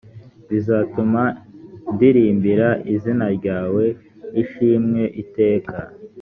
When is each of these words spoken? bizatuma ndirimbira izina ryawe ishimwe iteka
bizatuma 0.49 1.21
ndirimbira 1.93 2.69
izina 2.93 3.25
ryawe 3.37 3.83
ishimwe 4.41 5.03
iteka 5.21 5.77